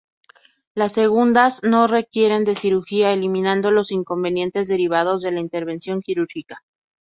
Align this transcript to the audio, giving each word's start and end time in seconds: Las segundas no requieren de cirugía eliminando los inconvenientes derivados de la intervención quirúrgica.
Las 0.73 0.93
segundas 0.93 1.61
no 1.61 1.85
requieren 1.85 2.43
de 2.43 2.55
cirugía 2.55 3.13
eliminando 3.13 3.69
los 3.69 3.91
inconvenientes 3.91 4.67
derivados 4.67 5.21
de 5.21 5.31
la 5.31 5.41
intervención 5.41 6.01
quirúrgica. 6.01 6.63